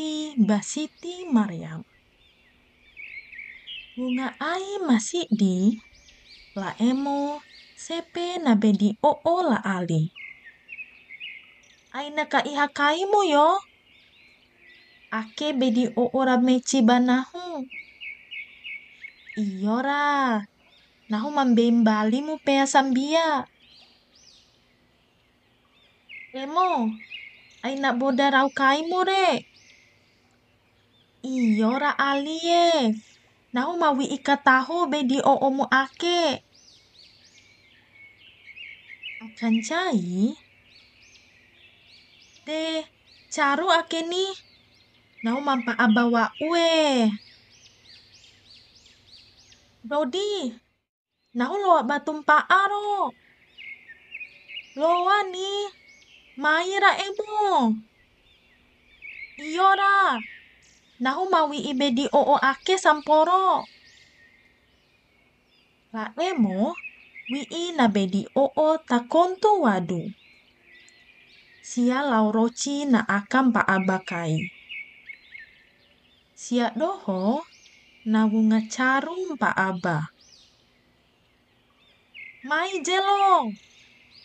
[0.00, 1.84] Tunti Basiti Maryam.
[3.92, 5.76] Bunga ai masih di
[6.56, 7.44] la emo
[7.76, 9.12] sepe na bedi o
[9.44, 10.08] la ali.
[11.92, 13.60] Ai na ka iha kaimu yo.
[15.12, 17.60] Ake bedi o ora meci banahu.
[19.36, 20.40] Iyora.
[21.12, 23.44] Nahu mambembali mu pea sambia.
[26.32, 26.88] Emo,
[27.60, 29.04] ai nak boda rau kaimu
[31.22, 31.28] re.
[31.28, 32.94] Iyora alie.
[33.52, 36.44] Nahu mawi ika tahu bedi o omu ake.
[39.20, 40.32] Akan cai.
[42.46, 42.84] De,
[43.28, 44.24] caru ake ni.
[45.24, 47.10] Nahu mampa abawa ue.
[49.84, 50.54] Brody,
[51.34, 53.12] nahu loa batum paaro.
[54.76, 55.50] Loa ni.
[56.36, 57.74] Maira emo.
[59.36, 60.16] Iyora.
[61.00, 63.64] Nahu mawi ibedi oo ake samporo.
[65.94, 66.76] La emo,
[67.32, 67.40] wi
[67.76, 70.02] na bedi oo takontu wadu.
[71.68, 74.36] Sia lauroci na akam pa abakai.
[76.42, 77.20] Sia doho
[78.12, 79.96] na wunga carum pa aba.
[82.48, 83.48] Mai jelo.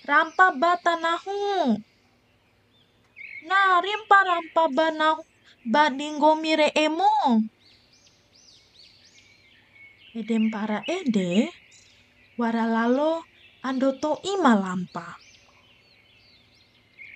[0.09, 1.39] Rampa bata nahu.
[3.49, 5.23] Na rimpa rampa banahu
[5.63, 7.11] badingo mire emo.
[10.15, 11.51] Edem para ede,
[12.39, 13.23] waralalo
[13.67, 15.19] ando to ima lampa.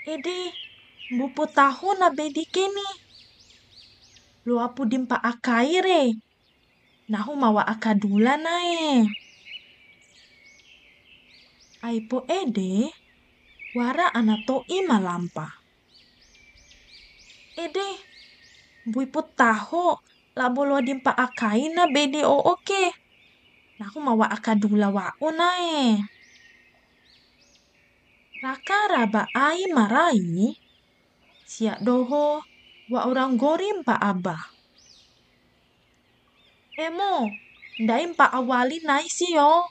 [0.03, 0.51] Ede,
[1.17, 2.87] bupu tahu na bedi keni.
[4.47, 6.17] Lo apu dimpa akaire.
[7.07, 9.05] Nahu mawa akadula nae.
[11.81, 12.91] Aipo ede,
[13.77, 15.47] wara anato ima lampa.
[17.55, 17.87] Ede,
[18.85, 19.97] buipu tahu
[20.39, 22.83] labolo dimpa akaina bedi o oke.
[23.79, 26.03] Nahu mawa akadula wa unae.
[28.43, 30.55] Raka raba ai marai.
[31.43, 32.43] Siak doho
[32.91, 34.35] wa orang gorim pa aba.
[36.79, 37.27] Emo,
[37.79, 39.67] ndaim pa awali naisi yo.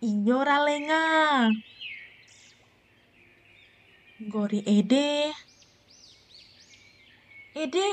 [0.00, 1.02] Iyo ralenga.
[4.32, 5.32] Gori ede.
[7.52, 7.84] Ede,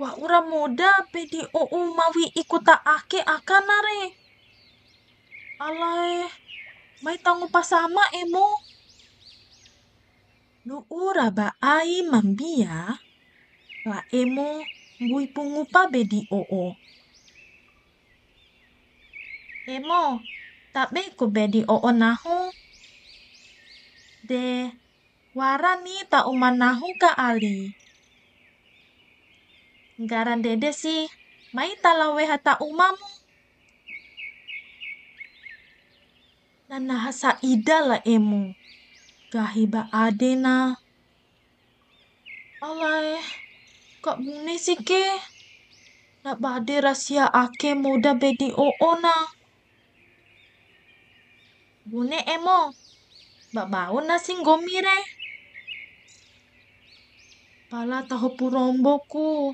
[0.00, 4.16] Wah ura muda pedi o mawi ikuta ake akanare.
[5.60, 6.24] Alai,
[7.04, 8.46] mai tangu pasama emo.
[10.64, 12.96] Nu ura ba ai mambia.
[13.84, 14.64] La emo
[15.04, 16.64] bui pungupa bedi o o.
[19.68, 20.24] Emo,
[20.72, 22.38] tabe ko bedi o o nahu.
[24.24, 24.72] De,
[25.36, 27.76] warani ta umanahu ka ali.
[30.00, 31.12] Garan dede sih,
[31.52, 33.08] mai talawe hata umamu.
[36.72, 38.56] Nana hasa ida la emu.
[39.28, 40.72] Gahiba adena.
[42.64, 43.20] Alai,
[44.00, 45.04] kak bune sih ke.
[46.24, 48.72] Nak bade rahasia ake muda bedi o
[49.04, 49.12] na.
[51.84, 52.72] Bune emo.
[53.52, 54.96] Babau nasi gomire.
[57.68, 59.52] Pala tahu puromboku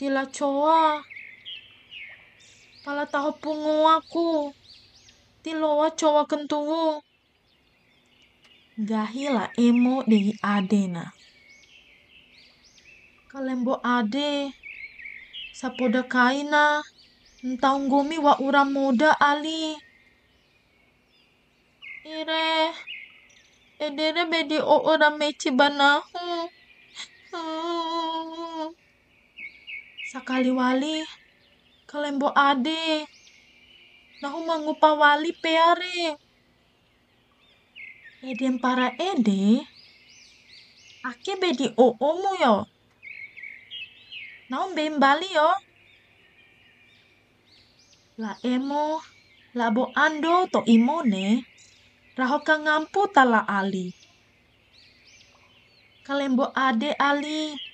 [0.00, 1.04] tila choa.
[2.84, 4.48] Pala taho pungo aku.
[5.44, 7.04] Tiloa choa kentuwu.
[8.88, 11.12] Gahila emo di adena.
[13.28, 14.56] Kalembo ade.
[15.52, 16.80] Sapoda kaina.
[17.90, 19.76] Gumi wa ura muda ali.
[22.08, 22.72] Ire.
[23.84, 26.48] Edere bedi o ora meci banahu.
[27.32, 27.79] Hmm
[30.10, 31.06] sakali wali
[31.86, 33.06] kalembo ade.
[34.20, 36.18] Nahu mangupa wali peare.
[38.26, 39.62] Edem para ede
[41.06, 42.54] ake bedi o omu yo.
[44.50, 45.50] Nahu bembali yo.
[48.18, 49.00] La emo
[49.54, 51.46] labo ando to imone
[52.18, 53.94] rahoka ngampu tala ali.
[56.02, 57.69] Kalembo ade ali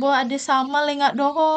[0.00, 1.50] Bawa ade sama le nggak doho.